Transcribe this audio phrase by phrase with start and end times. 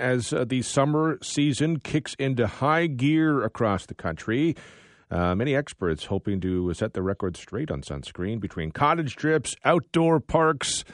[0.00, 4.56] as uh, the summer season kicks into high gear across the country.
[5.10, 10.20] Uh, many experts hoping to set the record straight on sunscreen between cottage trips, outdoor
[10.20, 10.84] parks,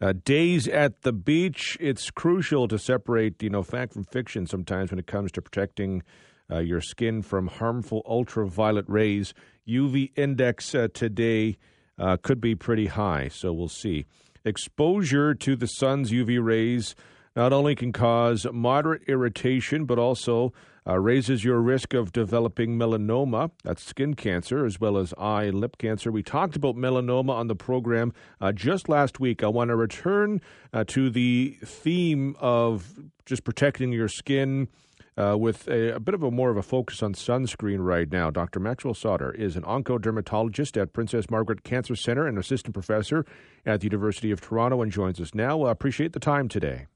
[0.00, 1.76] uh, days at the beach.
[1.80, 6.02] It's crucial to separate, you know, fact from fiction sometimes when it comes to protecting
[6.50, 9.32] uh, your skin from harmful ultraviolet rays.
[9.66, 11.56] UV index uh, today
[11.98, 14.04] uh, could be pretty high, so we'll see.
[14.44, 16.94] Exposure to the sun's UV rays
[17.34, 20.52] not only can cause moderate irritation, but also
[20.86, 25.60] uh, raises your risk of developing melanoma, that's skin cancer, as well as eye and
[25.60, 26.10] lip cancer.
[26.10, 29.44] We talked about melanoma on the program uh, just last week.
[29.44, 30.40] I want to return
[30.72, 34.68] uh, to the theme of just protecting your skin
[35.16, 38.30] uh, with a, a, bit of a more of a focus on sunscreen right now.
[38.30, 38.58] Dr.
[38.58, 43.24] Maxwell Sauder is an oncodermatologist at Princess Margaret Cancer Center and assistant professor
[43.66, 45.62] at the University of Toronto and joins us now.
[45.62, 46.86] I appreciate the time today.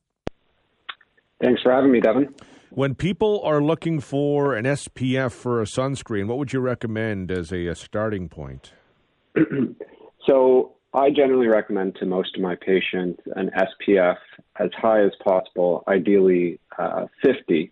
[1.40, 2.34] Thanks for having me, Devon.
[2.70, 7.52] When people are looking for an SPF for a sunscreen, what would you recommend as
[7.52, 8.72] a, a starting point?
[10.26, 14.16] so, I generally recommend to most of my patients an SPF
[14.58, 17.70] as high as possible, ideally uh, 50.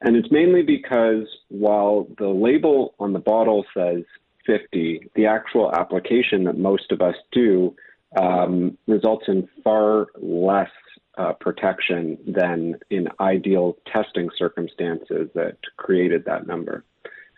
[0.00, 4.04] And it's mainly because while the label on the bottle says
[4.46, 7.76] 50, the actual application that most of us do
[8.18, 10.70] um, results in far less
[11.16, 16.84] uh, protection than in ideal testing circumstances that created that number.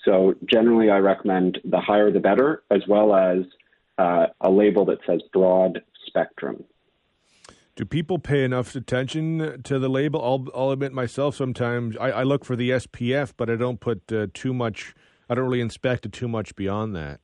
[0.05, 3.39] So generally, I recommend the higher the better, as well as
[3.99, 6.65] uh, a label that says broad spectrum.
[7.75, 10.23] Do people pay enough attention to the label?
[10.23, 14.11] I'll, I'll admit myself sometimes I, I, look for the SPF, but I don't put
[14.11, 14.95] uh, too much.
[15.29, 17.21] I don't really inspect it too much beyond that.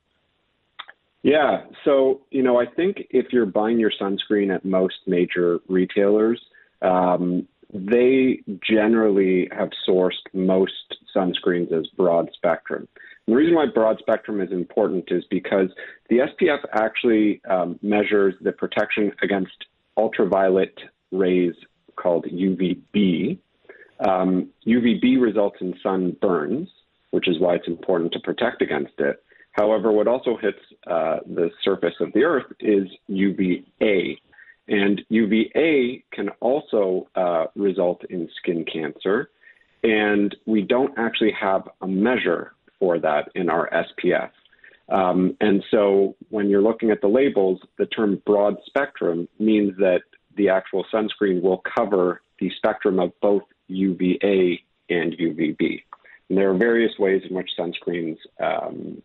[1.23, 6.39] Yeah, so you know, I think if you're buying your sunscreen at most major retailers,
[6.81, 12.87] um, they generally have sourced most sunscreens as broad spectrum.
[13.25, 15.69] And the reason why broad spectrum is important is because
[16.09, 19.55] the SPF actually um, measures the protection against
[19.95, 20.77] ultraviolet
[21.11, 21.53] rays
[21.95, 23.39] called UVB.
[24.05, 26.67] Um, UVB results in sunburns,
[27.11, 29.22] which is why it's important to protect against it.
[29.53, 34.17] However, what also hits uh, the surface of the Earth is UVA.
[34.67, 39.29] And UVA can also uh, result in skin cancer.
[39.83, 44.31] And we don't actually have a measure for that in our SPF.
[44.89, 50.01] Um, and so when you're looking at the labels, the term broad spectrum means that
[50.35, 55.83] the actual sunscreen will cover the spectrum of both UVA and UVB.
[56.29, 59.01] And there are various ways in which sunscreens um,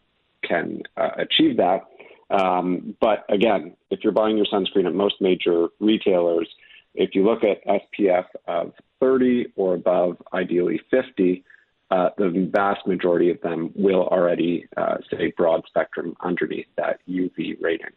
[0.48, 1.86] can uh, achieve that.
[2.31, 6.48] Um, but again, if you're buying your sunscreen at most major retailers,
[6.94, 11.44] if you look at SPF of 30 or above, ideally 50,
[11.91, 17.60] uh, the vast majority of them will already uh, say broad spectrum underneath that UV
[17.62, 17.91] rating.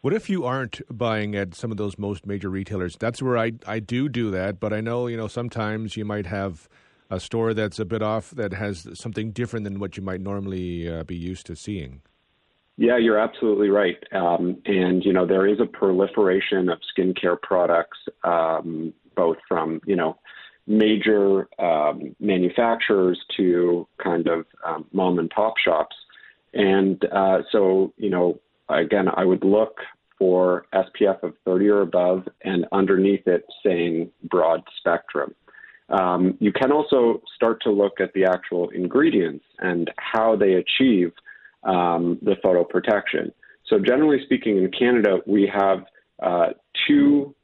[0.00, 2.96] What if you aren't buying at some of those most major retailers?
[2.96, 6.26] That's where I, I do do that, but I know you know sometimes you might
[6.26, 6.68] have
[7.10, 10.90] a store that's a bit off that has something different than what you might normally
[10.90, 12.02] uh, be used to seeing.
[12.76, 13.96] Yeah, you're absolutely right.
[14.12, 19.96] Um, and you know there is a proliferation of skincare products, um, both from you
[19.96, 20.18] know
[20.68, 25.96] major um, manufacturers to kind of um, mom and pop shops.
[26.52, 29.78] And uh, so, you know, again, I would look
[30.18, 35.34] for SPF of 30 or above and underneath it saying broad spectrum.
[35.88, 41.12] Um, you can also start to look at the actual ingredients and how they achieve
[41.64, 43.32] um, the photo protection.
[43.66, 45.84] So, generally speaking, in Canada, we have
[46.22, 46.48] uh,
[46.86, 47.34] two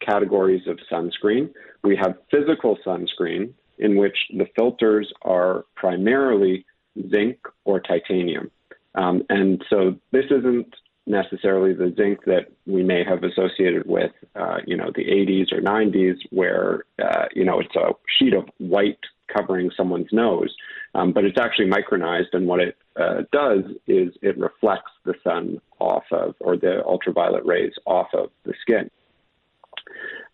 [0.00, 1.50] categories of sunscreen.
[1.82, 6.64] We have physical sunscreen, in which the filters are primarily
[7.10, 8.50] zinc or titanium.
[8.94, 10.72] Um, and so this isn't
[11.06, 15.60] necessarily the zinc that we may have associated with, uh, you know, the 80s or
[15.60, 18.98] 90s, where, uh, you know, it's a sheet of white
[19.34, 20.54] covering someone's nose.
[20.94, 25.60] Um, but it's actually micronized, and what it uh, does is it reflects the sun
[25.80, 28.90] off of, or the ultraviolet rays off of the skin.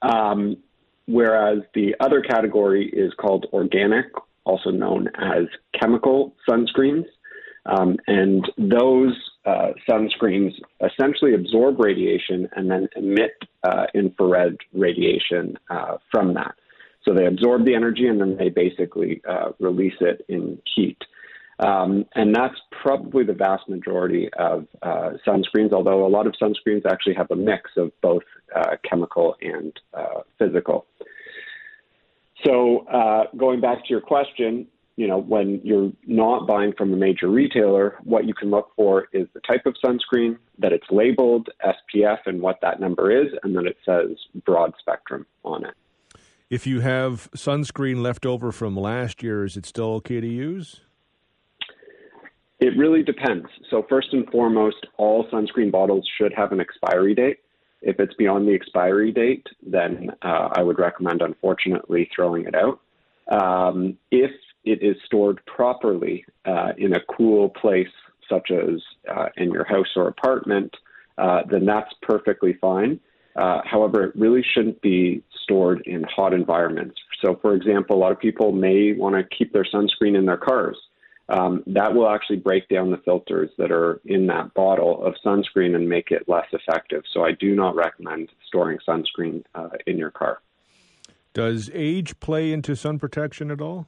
[0.02, 0.58] Um,
[1.06, 4.06] whereas the other category is called organic,
[4.44, 5.44] also known as
[5.80, 7.06] chemical sunscreens.
[7.66, 9.14] Um, and those
[9.46, 10.52] uh, sunscreens
[10.84, 13.32] essentially absorb radiation and then emit
[13.64, 16.54] uh, infrared radiation uh, from that.
[17.04, 20.98] So they absorb the energy and then they basically uh, release it in heat.
[21.58, 26.86] Um, and that's probably the vast majority of uh, sunscreens, although a lot of sunscreens
[26.86, 28.22] actually have a mix of both
[28.54, 29.72] uh, chemical and
[30.38, 30.86] physical.
[32.46, 34.66] So, going back to your question,
[35.00, 39.08] you know, when you're not buying from a major retailer, what you can look for
[39.14, 43.56] is the type of sunscreen, that it's labeled SPF and what that number is, and
[43.56, 44.10] then it says
[44.44, 45.72] broad spectrum on it.
[46.50, 50.82] If you have sunscreen left over from last year, is it still okay to use?
[52.58, 53.46] It really depends.
[53.70, 57.38] So, first and foremost, all sunscreen bottles should have an expiry date.
[57.80, 62.80] If it's beyond the expiry date, then uh, I would recommend, unfortunately, throwing it out.
[63.30, 64.32] Um, if
[64.64, 67.88] it is stored properly uh, in a cool place,
[68.28, 68.80] such as
[69.10, 70.76] uh, in your house or apartment,
[71.18, 73.00] uh, then that's perfectly fine.
[73.36, 76.96] Uh, however, it really shouldn't be stored in hot environments.
[77.22, 80.36] So, for example, a lot of people may want to keep their sunscreen in their
[80.36, 80.76] cars.
[81.28, 85.76] Um, that will actually break down the filters that are in that bottle of sunscreen
[85.76, 87.04] and make it less effective.
[87.12, 90.40] So, I do not recommend storing sunscreen uh, in your car.
[91.32, 93.86] Does age play into sun protection at all?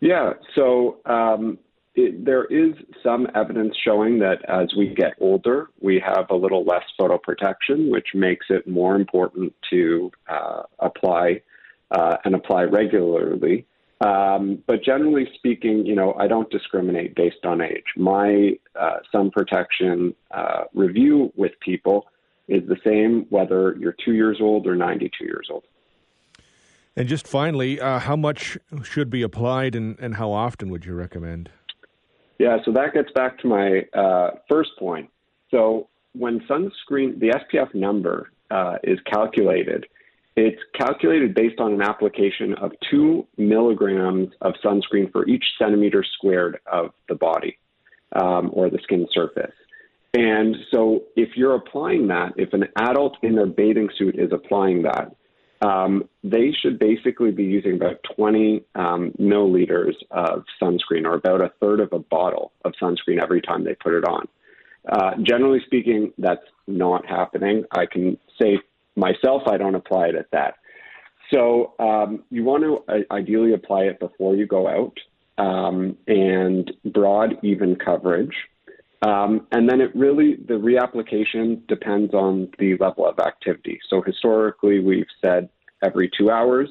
[0.00, 1.58] Yeah, so um,
[1.94, 6.64] it, there is some evidence showing that as we get older, we have a little
[6.64, 11.42] less photoprotection, which makes it more important to uh, apply
[11.90, 13.66] uh, and apply regularly.
[14.00, 17.84] Um, but generally speaking, you know, I don't discriminate based on age.
[17.96, 22.06] My uh, sun protection uh, review with people
[22.48, 25.64] is the same whether you're two years old or 92 years old.
[26.96, 30.94] And just finally, uh, how much should be applied and, and how often would you
[30.94, 31.50] recommend?
[32.38, 35.10] Yeah, so that gets back to my uh, first point.
[35.50, 39.86] So when sunscreen, the SPF number uh, is calculated,
[40.36, 46.58] it's calculated based on an application of two milligrams of sunscreen for each centimeter squared
[46.70, 47.58] of the body
[48.20, 49.52] um, or the skin surface.
[50.14, 54.82] And so if you're applying that, if an adult in their bathing suit is applying
[54.82, 55.14] that,
[55.62, 61.52] um, they should basically be using about 20 um, milliliters of sunscreen, or about a
[61.60, 64.26] third of a bottle of sunscreen every time they put it on.
[64.88, 67.64] Uh, generally speaking, that's not happening.
[67.72, 68.58] I can say
[68.96, 70.54] myself, I don't apply it at that.
[71.32, 74.98] So um, you want to uh, ideally apply it before you go out,
[75.38, 78.34] um, and broad, even coverage.
[79.02, 83.80] Um, and then it really, the reapplication depends on the level of activity.
[83.88, 85.48] So historically, we've said
[85.82, 86.68] every two hours.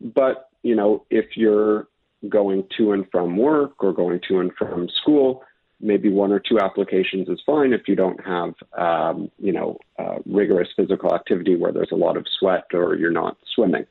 [0.00, 1.88] But, you know, if you're
[2.28, 5.44] going to and from work or going to and from school,
[5.80, 10.16] maybe one or two applications is fine if you don't have, um, you know, uh,
[10.26, 13.86] rigorous physical activity where there's a lot of sweat or you're not swimming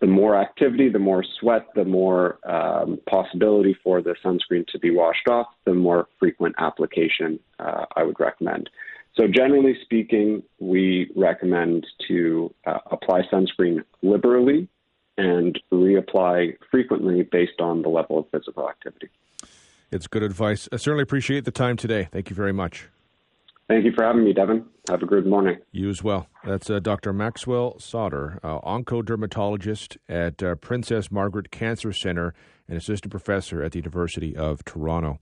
[0.00, 4.90] the more activity, the more sweat, the more um, possibility for the sunscreen to be
[4.90, 8.70] washed off, the more frequent application uh, I would recommend.
[9.16, 14.68] So, generally speaking, we recommend to uh, apply sunscreen liberally
[15.16, 19.08] and reapply frequently based on the level of physical activity.
[19.90, 20.68] It's good advice.
[20.70, 22.08] I certainly appreciate the time today.
[22.12, 22.88] Thank you very much.
[23.68, 24.64] Thank you for having me, Devon.
[24.88, 25.58] Have a good morning.
[25.72, 26.26] You as well.
[26.44, 27.12] That's uh, Dr.
[27.12, 32.32] Maxwell Sauder, uh, oncodermatologist at uh, Princess Margaret Cancer Center
[32.66, 35.16] and assistant professor at the University of Toronto.